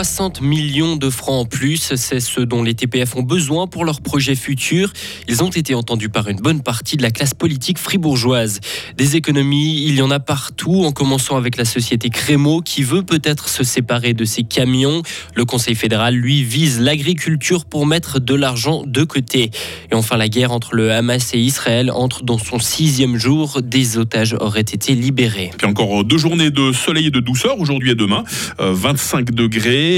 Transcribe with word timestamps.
60 0.00 0.40
millions 0.40 0.96
de 0.96 1.10
francs 1.10 1.42
en 1.42 1.44
plus, 1.44 1.92
c'est 1.94 2.20
ce 2.20 2.40
dont 2.40 2.62
les 2.62 2.72
TPF 2.72 3.16
ont 3.16 3.22
besoin 3.22 3.66
pour 3.66 3.84
leurs 3.84 4.00
projets 4.00 4.34
futurs. 4.34 4.94
Ils 5.28 5.42
ont 5.44 5.50
été 5.50 5.74
entendus 5.74 6.08
par 6.08 6.28
une 6.28 6.38
bonne 6.38 6.62
partie 6.62 6.96
de 6.96 7.02
la 7.02 7.10
classe 7.10 7.34
politique 7.34 7.76
fribourgeoise. 7.76 8.60
Des 8.96 9.16
économies, 9.16 9.84
il 9.84 9.96
y 9.96 10.00
en 10.00 10.10
a 10.10 10.18
partout, 10.18 10.84
en 10.86 10.92
commençant 10.92 11.36
avec 11.36 11.58
la 11.58 11.66
société 11.66 12.08
Crémo 12.08 12.62
qui 12.62 12.82
veut 12.82 13.02
peut-être 13.02 13.50
se 13.50 13.62
séparer 13.62 14.14
de 14.14 14.24
ses 14.24 14.42
camions. 14.42 15.02
Le 15.34 15.44
Conseil 15.44 15.74
fédéral, 15.74 16.14
lui, 16.14 16.44
vise 16.44 16.80
l'agriculture 16.80 17.66
pour 17.66 17.84
mettre 17.84 18.20
de 18.20 18.34
l'argent 18.34 18.84
de 18.86 19.04
côté. 19.04 19.50
Et 19.92 19.94
enfin, 19.94 20.16
la 20.16 20.30
guerre 20.30 20.52
entre 20.52 20.76
le 20.76 20.92
Hamas 20.92 21.34
et 21.34 21.38
Israël 21.38 21.90
entre 21.94 22.24
dans 22.24 22.38
son 22.38 22.58
sixième 22.58 23.18
jour. 23.18 23.60
Des 23.60 23.98
otages 23.98 24.34
auraient 24.40 24.60
été 24.60 24.94
libérés. 24.94 25.50
Puis 25.58 25.66
encore 25.66 26.04
deux 26.04 26.16
journées 26.16 26.50
de 26.50 26.72
soleil 26.72 27.08
et 27.08 27.10
de 27.10 27.20
douceur 27.20 27.60
aujourd'hui 27.60 27.90
et 27.90 27.94
demain. 27.94 28.24
25 28.58 29.28
euh, 29.28 29.32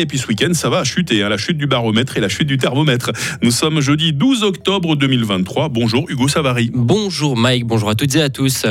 Et 0.01 0.06
puis 0.06 0.19
ce 0.19 0.27
week-end, 0.27 0.55
ça 0.55 0.70
va 0.70 0.84
chuter. 0.84 1.23
Hein, 1.23 1.28
la 1.28 1.37
chute 1.37 1.59
du 1.59 1.66
baromètre 1.66 2.16
et 2.16 2.20
la 2.20 2.28
chute 2.28 2.46
du 2.46 2.56
thermomètre. 2.56 3.12
Nous 3.42 3.50
sommes 3.50 3.80
jeudi 3.80 4.12
12 4.12 4.42
octobre 4.42 4.96
2023. 4.96 5.69
Bonjour 5.69 6.06
Hugo 6.09 6.28
Savary. 6.28 6.70
Bonjour 6.73 7.37
Mike, 7.37 7.66
bonjour 7.66 7.91
à 7.91 7.95
toutes 7.95 8.14
et 8.16 8.23
à 8.23 8.30
tous. 8.30 8.64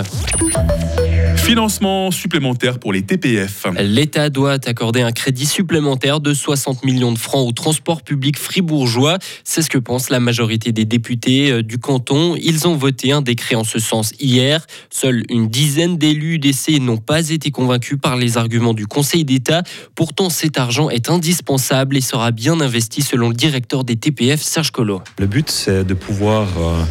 Financement 1.41 2.11
supplémentaire 2.11 2.77
pour 2.77 2.93
les 2.93 3.01
TPF. 3.01 3.65
L'État 3.79 4.29
doit 4.29 4.57
accorder 4.65 5.01
un 5.01 5.11
crédit 5.11 5.47
supplémentaire 5.47 6.19
de 6.19 6.33
60 6.35 6.85
millions 6.85 7.11
de 7.11 7.17
francs 7.17 7.45
au 7.45 7.51
transport 7.51 8.03
public 8.03 8.37
fribourgeois. 8.37 9.17
C'est 9.43 9.63
ce 9.63 9.69
que 9.69 9.79
pense 9.79 10.09
la 10.11 10.19
majorité 10.19 10.71
des 10.71 10.85
députés 10.85 11.51
euh, 11.51 11.63
du 11.63 11.79
canton. 11.79 12.35
Ils 12.41 12.67
ont 12.67 12.75
voté 12.75 13.11
un 13.11 13.21
décret 13.21 13.55
en 13.55 13.63
ce 13.63 13.79
sens 13.79 14.13
hier. 14.19 14.65
Seule 14.91 15.23
une 15.29 15.49
dizaine 15.49 15.97
d'élus 15.97 16.37
d'essai 16.37 16.79
n'ont 16.79 16.97
pas 16.97 17.29
été 17.29 17.49
convaincus 17.49 17.97
par 18.01 18.15
les 18.15 18.37
arguments 18.37 18.75
du 18.75 18.85
Conseil 18.85 19.25
d'État. 19.25 19.63
Pourtant, 19.95 20.29
cet 20.29 20.59
argent 20.59 20.89
est 20.89 21.09
indispensable 21.09 21.97
et 21.97 22.01
sera 22.01 22.31
bien 22.31 22.61
investi 22.61 23.01
selon 23.01 23.29
le 23.29 23.35
directeur 23.35 23.83
des 23.83 23.95
TPF, 23.95 24.41
Serge 24.41 24.71
Collot. 24.71 25.01
Le 25.19 25.25
but, 25.25 25.49
c'est 25.49 25.83
de 25.83 25.93
pouvoir 25.95 26.47
euh, 26.59 26.83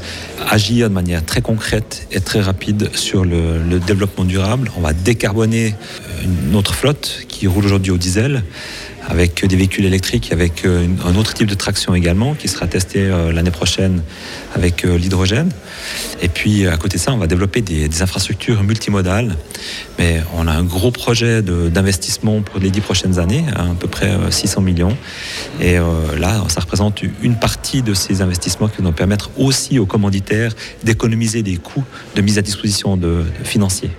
agir 0.51 0.89
de 0.91 0.95
manière 0.95 1.25
très 1.25 1.41
concrète 1.41 2.09
et 2.11 2.21
très 2.21 2.41
rapide 2.41 2.91
sur 2.95 3.25
le, 3.25 3.63
le 3.63 3.79
développement 3.79 4.25
durable 4.25 4.40
on 4.77 4.81
va 4.81 4.93
décarboner 4.93 5.75
euh, 5.75 6.25
notre 6.51 6.75
flotte 6.75 7.25
qui 7.29 7.47
roule 7.47 7.65
aujourd'hui 7.65 7.93
au 7.93 7.99
diesel 7.99 8.43
avec 9.09 9.45
des 9.45 9.57
véhicules 9.57 9.85
électriques, 9.85 10.31
avec 10.31 10.65
euh, 10.65 10.87
un 11.05 11.17
autre 11.17 11.35
type 11.35 11.49
de 11.49 11.55
traction 11.55 11.95
également 11.95 12.35
qui 12.35 12.49
sera 12.49 12.67
testé 12.67 13.01
euh, 13.01 13.33
l'année 13.33 13.51
prochaine 13.51 14.03
avec 14.55 14.83
l'hydrogène. 14.83 15.51
Et 16.23 16.29
puis 16.29 16.67
à 16.67 16.77
côté 16.77 16.97
ça, 16.97 17.13
on 17.13 17.17
va 17.17 17.27
développer 17.27 17.61
des, 17.61 18.03
infrastructures 18.03 18.63
multimodales. 18.63 19.37
Mais 19.99 20.23
on 20.37 20.47
a 20.47 20.53
un 20.53 20.63
gros 20.63 20.91
projet 20.91 21.43
d'investissement 21.43 22.41
pour 22.41 22.61
les 22.61 22.71
dix 22.71 22.81
prochaines 22.81 23.19
années, 23.19 23.45
à, 23.55 23.65
peu 23.79 23.89
près 23.89 24.11
600 24.31 24.61
millions. 24.63 24.97
Et 25.61 25.75
là, 25.75 26.45
ça 26.49 26.61
représente 26.61 27.03
une 27.23 27.37
partie 27.37 27.83
de 27.83 27.95
ces 27.95 28.23
investissements 28.23 28.69
qui 28.69 28.81
vont 28.81 28.93
permettre 28.93 29.31
aussi 29.37 29.79
aux 29.79 29.87
commanditaires 29.87 30.53
d'économiser 30.83 31.43
des 31.43 31.57
coûts 31.57 31.85
de 32.17 32.23
mise 32.23 32.39
à 32.39 32.43
disposition 32.43 32.97
de 32.97 33.25
financiers. 33.45 33.91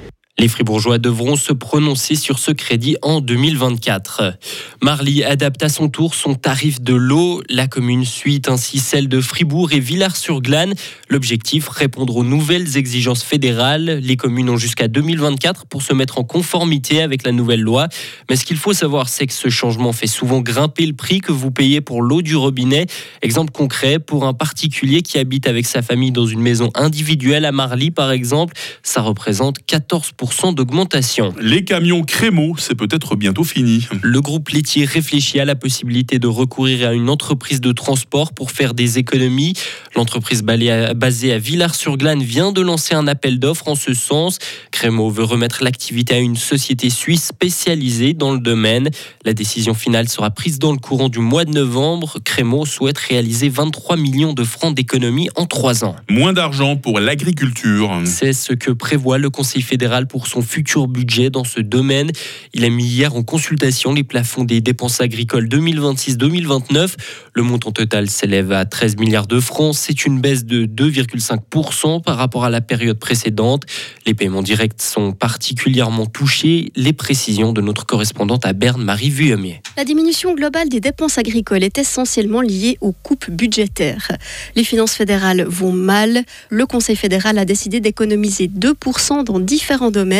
Les 0.41 0.47
Fribourgeois 0.47 0.97
devront 0.97 1.35
se 1.35 1.53
prononcer 1.53 2.15
sur 2.15 2.39
ce 2.39 2.49
crédit 2.49 2.97
en 3.03 3.21
2024. 3.21 4.39
Marly 4.81 5.23
adapte 5.23 5.61
à 5.61 5.69
son 5.69 5.87
tour 5.87 6.15
son 6.15 6.33
tarif 6.33 6.81
de 6.81 6.95
l'eau. 6.95 7.43
La 7.47 7.67
commune 7.67 8.05
suit 8.05 8.41
ainsi 8.47 8.79
celle 8.79 9.07
de 9.07 9.21
Fribourg 9.21 9.71
et 9.71 9.79
Villars-sur-Glane. 9.79 10.73
L'objectif, 11.09 11.67
répondre 11.67 12.15
aux 12.15 12.23
nouvelles 12.23 12.75
exigences 12.75 13.21
fédérales. 13.21 13.99
Les 14.01 14.17
communes 14.17 14.49
ont 14.49 14.57
jusqu'à 14.57 14.87
2024 14.87 15.67
pour 15.67 15.83
se 15.83 15.93
mettre 15.93 16.17
en 16.17 16.23
conformité 16.23 17.03
avec 17.03 17.23
la 17.23 17.33
nouvelle 17.33 17.61
loi. 17.61 17.87
Mais 18.27 18.35
ce 18.35 18.43
qu'il 18.43 18.57
faut 18.57 18.73
savoir, 18.73 19.09
c'est 19.09 19.27
que 19.27 19.33
ce 19.33 19.49
changement 19.49 19.93
fait 19.93 20.07
souvent 20.07 20.41
grimper 20.41 20.87
le 20.87 20.93
prix 20.93 21.21
que 21.21 21.31
vous 21.31 21.51
payez 21.51 21.81
pour 21.81 22.01
l'eau 22.01 22.23
du 22.23 22.35
robinet. 22.35 22.87
Exemple 23.21 23.51
concret, 23.51 23.99
pour 23.99 24.25
un 24.25 24.33
particulier 24.33 25.03
qui 25.03 25.19
habite 25.19 25.45
avec 25.45 25.67
sa 25.67 25.83
famille 25.83 26.11
dans 26.11 26.25
une 26.25 26.41
maison 26.41 26.71
individuelle 26.73 27.45
à 27.45 27.51
Marly, 27.51 27.91
par 27.91 28.09
exemple, 28.09 28.55
ça 28.81 29.01
représente 29.01 29.59
14% 29.67 30.30
d'augmentation. 30.53 31.33
Les 31.39 31.63
camions 31.63 32.03
Crémo, 32.03 32.55
c'est 32.57 32.75
peut-être 32.75 33.15
bientôt 33.15 33.43
fini. 33.43 33.87
Le 34.01 34.21
groupe 34.21 34.49
laitier 34.49 34.85
réfléchit 34.85 35.39
à 35.39 35.45
la 35.45 35.55
possibilité 35.55 36.19
de 36.19 36.27
recourir 36.27 36.87
à 36.87 36.93
une 36.93 37.09
entreprise 37.09 37.61
de 37.61 37.71
transport 37.71 38.33
pour 38.33 38.51
faire 38.51 38.73
des 38.73 38.97
économies. 38.97 39.53
L'entreprise 39.95 40.41
basée 40.41 41.33
à 41.33 41.37
Villars-sur-Glane 41.37 42.23
vient 42.23 42.51
de 42.51 42.61
lancer 42.61 42.95
un 42.95 43.07
appel 43.07 43.39
d'offres 43.39 43.67
en 43.67 43.75
ce 43.75 43.93
sens. 43.93 44.39
Crémo 44.71 45.09
veut 45.09 45.23
remettre 45.23 45.63
l'activité 45.63 46.15
à 46.15 46.19
une 46.19 46.37
société 46.37 46.89
suisse 46.89 47.25
spécialisée 47.25 48.13
dans 48.13 48.31
le 48.31 48.39
domaine. 48.39 48.89
La 49.25 49.33
décision 49.33 49.73
finale 49.73 50.07
sera 50.09 50.31
prise 50.31 50.59
dans 50.59 50.71
le 50.71 50.79
courant 50.79 51.09
du 51.09 51.19
mois 51.19 51.45
de 51.45 51.51
novembre. 51.51 52.17
Crémo 52.23 52.65
souhaite 52.65 52.97
réaliser 52.97 53.49
23 53.49 53.97
millions 53.97 54.33
de 54.33 54.43
francs 54.43 54.73
d'économies 54.73 55.29
en 55.35 55.45
trois 55.45 55.83
ans. 55.83 55.95
Moins 56.09 56.33
d'argent 56.33 56.77
pour 56.77 56.99
l'agriculture. 56.99 58.01
C'est 58.05 58.33
ce 58.33 58.53
que 58.53 58.71
prévoit 58.71 59.17
le 59.17 59.29
Conseil 59.29 59.61
fédéral 59.61 60.07
pour 60.07 60.20
son 60.27 60.41
futur 60.41 60.87
budget 60.87 61.29
dans 61.29 61.43
ce 61.43 61.59
domaine. 61.59 62.11
Il 62.53 62.65
a 62.65 62.69
mis 62.69 62.85
hier 62.85 63.15
en 63.15 63.23
consultation 63.23 63.93
les 63.93 64.03
plafonds 64.03 64.43
des 64.43 64.61
dépenses 64.61 65.01
agricoles 65.01 65.47
2026-2029. 65.47 66.95
Le 67.33 67.43
montant 67.43 67.71
total 67.71 68.09
s'élève 68.09 68.51
à 68.51 68.65
13 68.65 68.97
milliards 68.97 69.27
de 69.27 69.39
francs. 69.39 69.75
C'est 69.75 70.05
une 70.05 70.19
baisse 70.19 70.45
de 70.45 70.65
2,5% 70.65 72.01
par 72.01 72.17
rapport 72.17 72.43
à 72.43 72.49
la 72.49 72.61
période 72.61 72.99
précédente. 72.99 73.63
Les 74.05 74.13
paiements 74.13 74.41
directs 74.41 74.81
sont 74.81 75.13
particulièrement 75.13 76.05
touchés. 76.05 76.71
Les 76.75 76.93
précisions 76.93 77.53
de 77.53 77.61
notre 77.61 77.85
correspondante 77.85 78.45
à 78.45 78.53
Berne, 78.53 78.83
Marie 78.83 79.09
Vuillemier. 79.09 79.61
La 79.77 79.85
diminution 79.85 80.35
globale 80.35 80.69
des 80.69 80.79
dépenses 80.79 81.17
agricoles 81.17 81.63
est 81.63 81.77
essentiellement 81.77 82.41
liée 82.41 82.77
aux 82.81 82.91
coupes 82.91 83.29
budgétaires. 83.29 84.11
Les 84.55 84.63
finances 84.63 84.93
fédérales 84.93 85.45
vont 85.47 85.71
mal. 85.71 86.23
Le 86.49 86.65
Conseil 86.65 86.95
fédéral 86.95 87.37
a 87.37 87.45
décidé 87.45 87.79
d'économiser 87.79 88.47
2% 88.47 89.23
dans 89.23 89.39
différents 89.39 89.91
domaines 89.91 90.10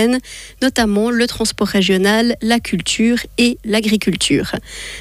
notamment 0.62 1.10
le 1.10 1.28
transport 1.28 1.68
régional, 1.68 2.36
la 2.42 2.60
culture 2.60 3.18
et 3.38 3.58
l'agriculture. 3.66 4.54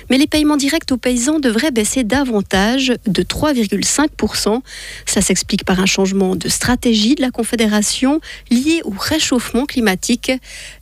Mais 0.08 0.18
les 0.18 0.26
paiements 0.26 0.56
directs 0.56 0.90
aux 0.90 0.96
paysans 0.96 1.38
devraient 1.38 1.70
baisser 1.70 2.04
davantage 2.04 2.92
de 3.06 3.22
3,5%. 3.22 4.60
Ça 5.06 5.20
s'explique 5.20 5.64
par 5.64 5.80
un 5.80 5.86
changement 5.86 6.36
de 6.36 6.48
stratégie 6.48 7.14
de 7.14 7.22
la 7.22 7.30
Confédération 7.30 8.20
lié 8.50 8.80
au 8.84 8.92
réchauffement 8.96 9.66
climatique. 9.66 10.32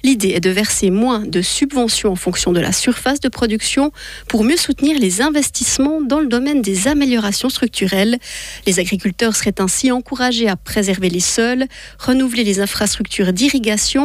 L'idée 0.03 0.31
est 0.31 0.41
de 0.41 0.51
verser 0.51 0.91
moins 0.91 1.21
de 1.21 1.43
subventions 1.43 2.13
en 2.13 2.17
fonction 2.17 2.53
de 2.53 2.61
la 2.61 2.73
surface 2.73 3.21
de 3.21 3.29
production 3.29 3.93
pour 4.29 4.45
mieux 4.45 4.57
soutenir 4.57 4.99
les 4.99 5.21
investissements 5.21 6.01
dans 6.01 6.21
le 6.21 6.27
domaine 6.27 6.63
des 6.63 6.89
améliorations 6.89 7.49
structurelles. 7.49 8.19
Les 8.67 8.79
agriculteurs 8.79 9.37
seraient 9.37 9.61
ainsi 9.61 9.91
encouragés 9.91 10.49
à 10.49 10.57
préserver 10.57 11.11
les 11.11 11.21
sols, 11.21 11.67
renouveler 11.99 12.45
les 12.45 12.61
infrastructures 12.61 13.33
d'irrigation 13.33 13.98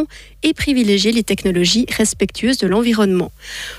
et 0.44 0.54
privilégier 0.54 1.12
les 1.12 1.24
technologies 1.24 1.86
respectueuses 1.96 2.58
de 2.58 2.68
l'environnement. 2.68 3.31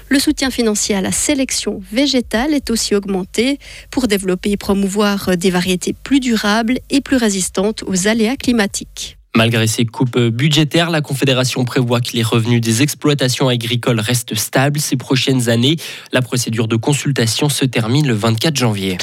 Le 0.09 0.19
soutien 0.19 0.51
financier 0.51 0.95
à 0.95 1.01
la 1.01 1.13
sélection 1.13 1.83
végétale 1.93 2.55
est 2.55 2.71
aussi 2.71 2.95
augmenté 2.95 3.59
pour 3.91 4.09
développer 4.09 4.51
et 4.53 4.57
promouvoir 4.57 5.37
des 5.37 5.51
variétés 5.51 5.93
plus 5.93 6.21
durables 6.21 6.79
et 6.91 7.01
plus 7.01 7.17
résistantes 7.17 7.85
aux 7.87 8.09
aléas 8.09 8.37
climatiques. 8.37 9.19
Malgré 9.37 9.67
ces 9.67 9.85
coupes 9.85 10.19
budgétaires, 10.19 10.91
la 10.91 11.01
Confédération 11.01 11.65
prévoit 11.65 12.01
que 12.01 12.13
les 12.13 12.23
revenus 12.23 12.61
des 12.61 12.83
exploitations 12.83 13.49
agricoles 13.49 13.99
restent 13.99 14.37
stables 14.37 14.79
ces 14.79 14.97
prochaines 14.97 15.49
années. 15.49 15.75
La 16.13 16.23
procédure 16.23 16.69
de 16.69 16.77
consultation 16.77 17.49
se 17.49 17.65
termine 17.65 18.07
le 18.07 18.15
24 18.15 18.57
janvier. 18.57 18.97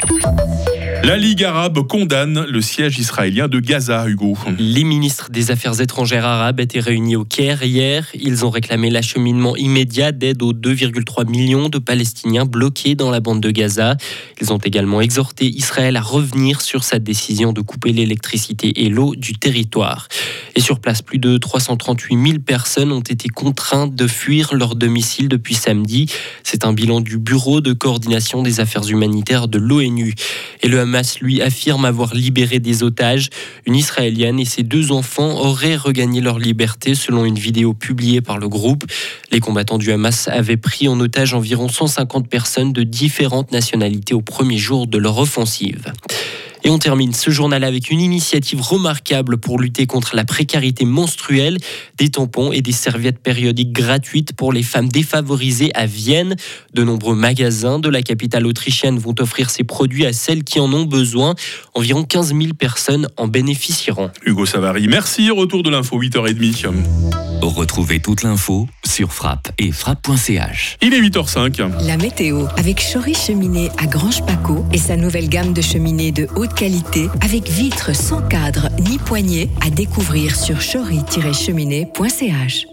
La 1.04 1.18
Ligue 1.18 1.44
arabe 1.44 1.88
condamne 1.88 2.46
le 2.48 2.62
siège 2.62 3.00
israélien 3.00 3.48
de 3.48 3.60
Gaza, 3.60 4.08
Hugo. 4.08 4.38
Les 4.60 4.84
ministres 4.84 5.32
des 5.32 5.50
Affaires 5.50 5.82
étrangères 5.82 6.26
arabes 6.26 6.60
étaient 6.60 6.80
réunis 6.80 7.16
au 7.16 7.26
Caire 7.26 7.64
hier. 7.64 8.08
Ils 8.14 8.46
ont 8.46 8.52
réclamé 8.52 8.92
l'acheminement 8.92 9.56
immédiat 9.56 10.12
d'aide 10.12 10.44
aux 10.44 10.54
2,3 10.54 11.28
millions 11.28 11.70
de 11.70 11.80
Palestiniens 11.80 12.46
bloqués 12.46 12.94
dans 12.94 13.10
la 13.10 13.20
bande 13.20 13.42
de 13.42 13.50
Gaza. 13.50 13.98
Ils 14.40 14.54
ont 14.54 14.60
également 14.60 15.02
exhorté 15.02 15.48
Israël 15.48 15.98
à 15.98 16.02
revenir 16.02 16.62
sur 16.62 16.84
sa 16.84 17.00
décision 17.00 17.52
de 17.52 17.62
couper 17.62 17.94
l'électricité 17.94 18.84
et 18.84 18.90
l'eau 18.90 19.16
du 19.16 19.34
territoire. 19.34 20.08
Et 20.56 20.62
sur 20.62 20.80
place, 20.80 21.02
plus 21.02 21.18
de 21.18 21.40
338 21.40 22.28
000 22.28 22.40
personnes 22.46 22.92
ont 22.92 23.00
été 23.00 23.28
contraintes 23.28 23.96
de 23.96 24.06
fuir 24.06 24.54
leur 24.54 24.76
domicile 24.76 25.30
depuis 25.30 25.56
samedi. 25.56 26.12
C'est 26.44 26.64
un 26.64 26.74
bilan 26.74 27.02
du 27.02 27.18
Bureau 27.18 27.60
de 27.60 27.74
coordination 27.74 28.44
des 28.44 28.60
affaires 28.60 28.88
humanitaires 28.88 29.48
de 29.48 29.58
l'ONU. 29.58 30.14
Et 30.62 30.68
le 30.68 30.91
Hamas, 30.92 31.22
lui, 31.22 31.42
affirme 31.42 31.86
avoir 31.86 32.14
libéré 32.14 32.60
des 32.60 32.84
otages. 32.84 33.30
Une 33.66 33.78
Israélienne 33.78 34.42
et 34.42 34.46
ses 34.46 34.64
deux 34.64 34.92
enfants 34.92 35.40
auraient 35.40 35.78
regagné 35.78 36.20
leur 36.20 36.38
liberté 36.38 36.96
selon 36.96 37.24
une 37.24 37.40
vidéo 37.40 37.74
publiée 37.74 38.20
par 38.20 38.38
le 38.38 38.50
groupe. 38.50 38.84
Les 39.32 39.40
combattants 39.40 39.78
du 39.78 39.90
Hamas 39.94 40.28
avaient 40.28 40.58
pris 40.58 40.90
en 40.90 41.00
otage 41.00 41.34
environ 41.34 41.70
150 41.70 42.28
personnes 42.28 42.74
de 42.74 42.84
différentes 42.84 43.54
nationalités 43.54 44.14
au 44.14 44.20
premier 44.20 44.58
jour 44.58 44.86
de 44.86 44.98
leur 44.98 45.18
offensive. 45.18 45.94
Et 46.64 46.70
on 46.70 46.78
termine 46.78 47.14
ce 47.14 47.32
journal 47.32 47.64
avec 47.64 47.90
une 47.90 48.00
initiative 48.00 48.62
remarquable 48.62 49.38
pour 49.38 49.60
lutter 49.60 49.88
contre 49.88 50.16
la 50.16 50.26
précarité 50.26 50.86
menstruelle, 50.86 51.58
des 51.98 52.10
tampons 52.10 52.52
et 52.52 52.62
des 52.62 52.72
serviettes 52.72 53.20
périodiques 53.20 53.72
gratuites 53.72 54.34
pour 54.34 54.54
les 54.54 54.64
femmes 54.64 54.90
défavorisées 54.90 55.72
à 55.74 55.86
Vienne. 55.86 56.36
De 56.74 56.84
nombreux 56.84 57.16
magasins 57.16 57.80
de 57.80 57.90
la 57.90 58.02
capitale 58.02 58.46
autrichienne 58.46 59.00
vont 59.00 59.16
offrir 59.20 59.50
ces 59.50 59.64
produits 59.64 60.06
à 60.06 60.14
celles 60.14 60.44
qui 60.44 60.60
en 60.60 60.72
ont 60.74 60.86
besoin. 60.86 61.36
Environ 61.74 62.04
15 62.04 62.36
000 62.36 62.54
personnes 62.54 63.08
en 63.18 63.28
bénéficieront. 63.28 64.12
Hugo 64.26 64.46
Savary, 64.46 64.88
merci. 64.88 65.30
Retour 65.32 65.64
de 65.64 65.70
l'info 65.70 66.00
8h30. 66.00 66.74
Retrouvez 67.42 68.00
toute 68.00 68.22
l'info 68.22 68.68
sur 68.86 69.14
frappe 69.14 69.52
et 69.58 69.72
frappe.ch. 69.72 70.78
Il 70.82 70.94
est 70.94 71.02
8h05. 71.02 71.86
La 71.88 71.98
météo 71.98 72.46
avec 72.56 72.80
Chory 72.80 73.16
Cheminée 73.16 73.72
à 73.80 73.88
Grange 73.88 74.24
Paco 74.28 74.64
et 74.72 74.78
sa 74.78 74.96
nouvelle 74.96 75.28
gamme 75.28 75.52
de 75.52 75.62
cheminées 75.62 76.12
de 76.12 76.28
haute 76.36 76.51
qualité 76.54 77.10
avec 77.22 77.50
vitres 77.50 77.96
sans 77.96 78.22
cadre 78.22 78.70
ni 78.80 78.98
poignée 78.98 79.50
à 79.66 79.70
découvrir 79.70 80.36
sur 80.36 80.60
chory-cheminée.ch. 80.60 82.71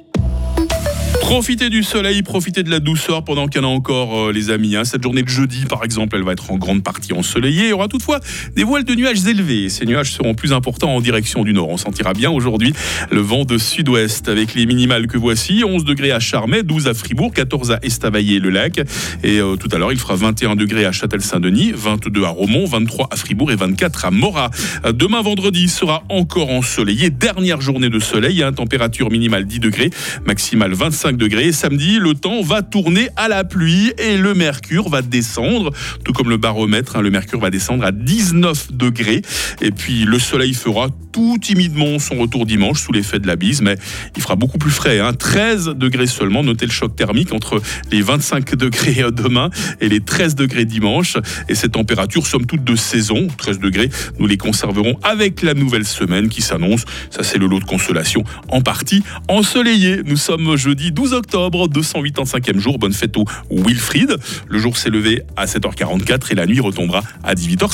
Profitez 1.29 1.69
du 1.69 1.83
soleil, 1.83 2.23
profitez 2.23 2.63
de 2.63 2.71
la 2.71 2.81
douceur 2.81 3.23
pendant 3.23 3.49
qu'il 3.49 3.61
y 3.61 3.65
en 3.65 3.69
a 3.69 3.71
encore, 3.71 4.29
euh, 4.29 4.33
les 4.33 4.49
amis. 4.51 4.77
hein. 4.77 4.85
Cette 4.87 5.03
journée 5.03 5.23
de 5.23 5.29
jeudi, 5.29 5.67
par 5.67 5.85
exemple, 5.85 6.17
elle 6.17 6.23
va 6.25 6.33
être 6.33 6.51
en 6.51 6.57
grande 6.57 6.83
partie 6.83 7.13
ensoleillée. 7.13 7.65
Il 7.65 7.69
y 7.69 7.73
aura 7.75 7.87
toutefois 7.87 8.19
des 8.57 8.65
voiles 8.65 8.85
de 8.85 8.95
nuages 8.95 9.27
élevés. 9.27 9.69
Ces 9.69 9.85
nuages 9.85 10.11
seront 10.13 10.33
plus 10.35 10.55
importants 10.55 10.97
en 10.97 11.03
direction 11.03 11.45
du 11.45 11.53
nord. 11.53 11.69
On 11.69 11.77
sentira 11.77 12.15
bien 12.15 12.31
aujourd'hui 12.31 12.73
le 13.11 13.21
vent 13.21 13.45
de 13.45 13.59
sud-ouest 13.59 14.27
avec 14.31 14.55
les 14.55 14.65
minimales 14.65 15.07
que 15.07 15.19
voici. 15.19 15.63
11 15.65 15.85
degrés 15.85 16.13
à 16.13 16.19
Charmey, 16.19 16.63
12 16.63 16.89
à 16.89 16.95
Fribourg, 16.95 17.31
14 17.35 17.73
à 17.73 17.79
Estavayer-le-Lac. 17.83 18.79
Et 19.23 19.39
euh, 19.39 19.57
tout 19.57 19.69
à 19.71 19.77
l'heure, 19.77 19.93
il 19.93 19.99
fera 19.99 20.17
21 20.17 20.57
degrés 20.57 20.87
à 20.87 20.93
Châtel-Saint-Denis, 20.93 21.73
22 21.75 22.25
à 22.25 22.31
Romont, 22.31 22.65
23 22.65 23.09
à 23.11 23.17
Fribourg 23.17 23.53
et 23.53 23.57
24 23.57 24.07
à 24.07 24.11
Morat. 24.11 24.51
Euh, 24.87 24.93
Demain, 24.93 25.21
vendredi, 25.21 25.69
sera 25.69 26.05
encore 26.09 26.49
ensoleillé. 26.49 27.11
Dernière 27.11 27.61
journée 27.61 27.91
de 27.91 27.99
soleil, 27.99 28.43
hein, 28.43 28.55
température 28.55 29.11
minimale 29.11 29.45
10 29.45 29.61
degrés, 29.61 29.91
maximale 30.25 30.73
25 30.73 31.18
degrés. 31.19 31.53
Samedi, 31.53 31.99
le 31.99 32.15
temps 32.15 32.41
va 32.43 32.63
tourner 32.63 33.09
à 33.17 33.29
la 33.29 33.45
pluie 33.45 33.93
et 33.99 34.17
le 34.17 34.35
mercure 34.35 34.89
va 34.89 35.03
descendre, 35.03 35.73
tout 36.05 36.13
comme 36.13 36.31
le 36.31 36.37
baromètre. 36.39 36.97
hein, 36.97 37.03
le 37.03 37.11
mercure 37.11 37.41
va 37.41 37.51
descendre 37.51 37.85
à 37.85 37.93
19 37.93 38.73
degrés. 38.73 39.23
Et 39.61 39.71
puis 39.71 40.05
le 40.05 40.19
soleil 40.19 40.55
fera 40.55 40.89
tout 41.13 41.37
timidement 41.41 41.99
son 41.99 42.17
retour 42.17 42.47
dimanche 42.47 42.81
sous 42.81 42.93
l'effet 42.93 43.19
de 43.19 43.27
la 43.27 43.37
bise, 43.37 43.61
mais 43.61 43.77
il 44.17 44.23
fera 44.23 44.37
beaucoup 44.37 44.59
plus 44.59 44.71
frais. 44.71 45.01
hein, 45.01 45.13
13 45.13 45.75
degrés 45.77 46.07
seulement. 46.07 46.43
Notez 46.43 46.67
le 46.67 46.73
choc 46.73 46.95
thermique 46.97 47.33
entre 47.33 47.61
les 47.91 48.01
25 48.03 48.55
degrés 48.57 49.03
euh, 49.03 49.11
demain 49.11 49.51
et 49.81 49.89
les 49.89 50.01
13 50.01 50.35
degrés 50.35 50.65
dimanche. 50.65 51.17
Et 51.49 51.55
ces 51.55 51.69
températures, 51.69 52.27
somme 52.27 52.47
toute 52.47 52.65
de 52.65 52.77
saison, 52.77 53.27
13 53.37 53.59
degrés, 53.59 53.91
nous 54.19 54.27
les 54.27 54.37
conserverons 54.37 54.99
avec 55.03 55.43
la 55.43 55.55
nouvelle 55.55 55.85
semaine 55.87 56.29
qui 56.29 56.43
s'annonce. 56.43 56.85
Ça, 57.11 57.23
c'est 57.23 57.39
le 57.39 57.47
lot 57.47 57.59
de 57.61 57.65
consolation 57.65 58.23
en 58.49 58.61
partie 58.61 59.03
ensoleillé. 59.29 60.03
Nous 60.05 60.17
sommes 60.17 60.57
jeudi 60.57 60.93
12 61.09 61.15
octobre, 61.17 61.69
285e 61.69 62.59
jour. 62.59 62.79
Bonne 62.79 62.93
fête 62.93 63.17
au 63.17 63.25
Wilfried. 63.51 64.17
Le 64.47 64.59
jour 64.59 64.77
s'est 64.77 64.91
levé 64.91 65.23
à 65.39 65.47
7h44 65.47 66.33
et 66.33 66.35
la 66.35 66.45
nuit 66.45 66.61
retombera 66.61 67.03
à 67.25 67.35
18h50. 67.35 67.69